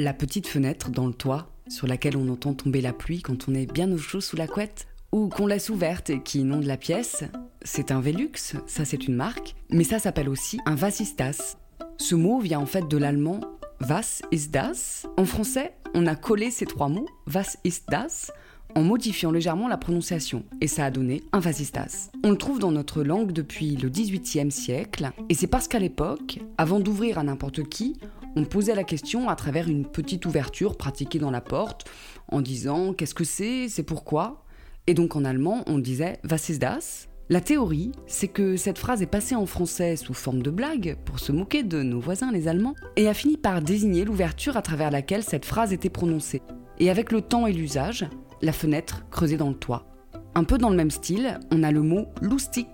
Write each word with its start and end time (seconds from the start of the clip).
La 0.00 0.14
petite 0.14 0.46
fenêtre 0.46 0.90
dans 0.90 1.08
le 1.08 1.12
toit 1.12 1.50
sur 1.66 1.88
laquelle 1.88 2.16
on 2.16 2.28
entend 2.28 2.54
tomber 2.54 2.80
la 2.80 2.92
pluie 2.92 3.20
quand 3.20 3.48
on 3.48 3.54
est 3.54 3.66
bien 3.66 3.90
au 3.90 3.98
chaud 3.98 4.20
sous 4.20 4.36
la 4.36 4.46
couette 4.46 4.86
ou 5.10 5.28
qu'on 5.28 5.48
laisse 5.48 5.70
ouverte 5.70 6.08
et 6.08 6.22
qui 6.22 6.38
inonde 6.38 6.62
la 6.62 6.76
pièce, 6.76 7.24
c'est 7.62 7.90
un 7.90 8.00
Velux, 8.00 8.30
ça 8.68 8.84
c'est 8.84 9.08
une 9.08 9.16
marque, 9.16 9.56
mais 9.70 9.82
ça 9.82 9.98
s'appelle 9.98 10.28
aussi 10.28 10.60
un 10.66 10.76
vasistas. 10.76 11.56
Ce 11.96 12.14
mot 12.14 12.38
vient 12.38 12.60
en 12.60 12.66
fait 12.66 12.86
de 12.86 12.96
l'allemand 12.96 13.40
was 13.88 14.22
ist 14.30 14.52
das. 14.52 15.04
En 15.16 15.24
français, 15.24 15.74
on 15.94 16.06
a 16.06 16.14
collé 16.14 16.52
ces 16.52 16.66
trois 16.66 16.88
mots, 16.88 17.08
was 17.26 17.56
ist 17.64 17.88
das, 17.88 18.30
en 18.78 18.84
modifiant 18.84 19.32
légèrement 19.32 19.66
la 19.66 19.76
prononciation, 19.76 20.44
et 20.60 20.68
ça 20.68 20.84
a 20.84 20.92
donné 20.92 21.24
un 21.32 21.40
vasistas. 21.40 22.12
On 22.22 22.30
le 22.30 22.36
trouve 22.36 22.60
dans 22.60 22.70
notre 22.70 23.02
langue 23.02 23.32
depuis 23.32 23.74
le 23.74 23.88
XVIIIe 23.88 24.52
siècle, 24.52 25.10
et 25.28 25.34
c'est 25.34 25.48
parce 25.48 25.66
qu'à 25.66 25.80
l'époque, 25.80 26.38
avant 26.58 26.78
d'ouvrir 26.78 27.18
à 27.18 27.24
n'importe 27.24 27.64
qui, 27.68 27.98
on 28.36 28.44
posait 28.44 28.76
la 28.76 28.84
question 28.84 29.28
à 29.28 29.34
travers 29.34 29.66
une 29.66 29.84
petite 29.84 30.26
ouverture 30.26 30.76
pratiquée 30.76 31.18
dans 31.18 31.32
la 31.32 31.40
porte, 31.40 31.90
en 32.28 32.40
disant 32.40 32.92
qu'est-ce 32.92 33.16
que 33.16 33.24
c'est, 33.24 33.68
c'est 33.68 33.82
pourquoi, 33.82 34.44
et 34.86 34.94
donc 34.94 35.16
en 35.16 35.24
allemand 35.24 35.64
on 35.66 35.78
disait 35.78 36.20
Was 36.30 37.08
La 37.30 37.40
théorie, 37.40 37.90
c'est 38.06 38.28
que 38.28 38.56
cette 38.56 38.78
phrase 38.78 39.02
est 39.02 39.06
passée 39.06 39.34
en 39.34 39.46
français 39.46 39.96
sous 39.96 40.14
forme 40.14 40.40
de 40.40 40.50
blague, 40.50 40.96
pour 41.04 41.18
se 41.18 41.32
moquer 41.32 41.64
de 41.64 41.82
nos 41.82 41.98
voisins 41.98 42.30
les 42.30 42.46
Allemands, 42.46 42.76
et 42.94 43.08
a 43.08 43.14
fini 43.14 43.38
par 43.38 43.60
désigner 43.60 44.04
l'ouverture 44.04 44.56
à 44.56 44.62
travers 44.62 44.92
laquelle 44.92 45.24
cette 45.24 45.46
phrase 45.46 45.72
était 45.72 45.90
prononcée. 45.90 46.42
Et 46.78 46.90
avec 46.90 47.10
le 47.10 47.22
temps 47.22 47.48
et 47.48 47.52
l'usage, 47.52 48.06
la 48.42 48.52
fenêtre 48.52 49.04
creusée 49.10 49.36
dans 49.36 49.48
le 49.48 49.54
toit. 49.54 49.86
Un 50.34 50.44
peu 50.44 50.58
dans 50.58 50.70
le 50.70 50.76
même 50.76 50.90
style, 50.90 51.40
on 51.50 51.62
a 51.62 51.72
le 51.72 51.82
mot 51.82 52.06
lustig, 52.20 52.66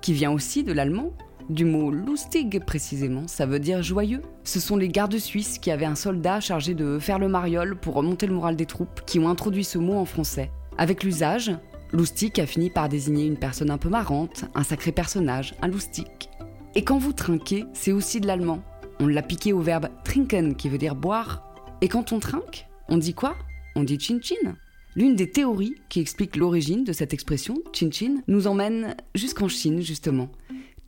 qui 0.00 0.12
vient 0.12 0.30
aussi 0.30 0.62
de 0.62 0.72
l'allemand, 0.72 1.12
du 1.48 1.64
mot 1.64 1.90
lustig 1.90 2.62
précisément, 2.64 3.26
ça 3.26 3.46
veut 3.46 3.58
dire 3.58 3.82
joyeux. 3.82 4.22
Ce 4.44 4.60
sont 4.60 4.76
les 4.76 4.88
gardes 4.88 5.16
suisses 5.18 5.58
qui 5.58 5.70
avaient 5.70 5.86
un 5.86 5.94
soldat 5.94 6.40
chargé 6.40 6.74
de 6.74 6.98
faire 6.98 7.18
le 7.18 7.28
mariole 7.28 7.76
pour 7.76 7.94
remonter 7.94 8.26
le 8.26 8.34
moral 8.34 8.54
des 8.54 8.66
troupes 8.66 9.00
qui 9.06 9.18
ont 9.18 9.28
introduit 9.28 9.64
ce 9.64 9.78
mot 9.78 9.94
en 9.94 10.04
français. 10.04 10.50
Avec 10.76 11.02
l'usage, 11.02 11.52
loustic 11.92 12.38
a 12.38 12.46
fini 12.46 12.70
par 12.70 12.88
désigner 12.88 13.26
une 13.26 13.38
personne 13.38 13.70
un 13.70 13.78
peu 13.78 13.88
marrante, 13.88 14.44
un 14.54 14.62
sacré 14.62 14.92
personnage, 14.92 15.54
un 15.62 15.68
loustic. 15.68 16.28
Et 16.74 16.84
quand 16.84 16.98
vous 16.98 17.14
trinquez, 17.14 17.64
c'est 17.72 17.92
aussi 17.92 18.20
de 18.20 18.26
l'allemand. 18.26 18.62
On 19.00 19.06
l'a 19.06 19.22
piqué 19.22 19.52
au 19.52 19.60
verbe 19.60 19.88
trinken 20.04 20.54
qui 20.54 20.68
veut 20.68 20.78
dire 20.78 20.94
boire. 20.94 21.42
Et 21.80 21.88
quand 21.88 22.12
on 22.12 22.18
trinque, 22.18 22.68
on 22.88 22.98
dit 22.98 23.14
quoi? 23.14 23.36
On 23.74 23.84
dit 23.84 23.98
chin 23.98 24.18
chin. 24.20 24.54
L'une 24.96 25.16
des 25.16 25.30
théories 25.30 25.76
qui 25.88 26.00
explique 26.00 26.36
l'origine 26.36 26.84
de 26.84 26.92
cette 26.92 27.12
expression, 27.12 27.58
chin 27.72 27.90
chin, 27.90 28.22
nous 28.26 28.46
emmène 28.46 28.96
jusqu'en 29.14 29.48
Chine 29.48 29.82
justement. 29.82 30.28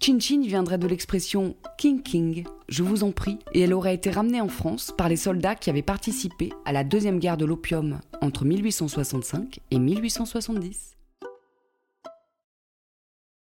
Chin 0.01 0.19
Chin 0.19 0.41
viendrait 0.43 0.79
de 0.79 0.87
l'expression 0.87 1.55
King 1.77 2.03
King, 2.03 2.45
je 2.71 2.83
vous 2.83 3.05
en 3.05 3.13
prie, 3.13 3.39
et 3.53 3.61
elle 3.61 3.75
aurait 3.75 3.95
été 3.95 4.11
ramenée 4.11 4.41
en 4.41 4.49
France 4.49 4.93
par 4.97 5.11
les 5.11 5.17
soldats 5.17 5.55
qui 5.55 5.69
avaient 5.69 5.83
participé 5.83 6.51
à 6.65 6.73
la 6.73 6.85
deuxième 6.85 7.19
guerre 7.19 7.37
de 7.37 7.45
l'opium 7.45 8.01
entre 8.23 8.47
1865 8.47 9.61
et 9.71 9.79
1870. 9.79 10.97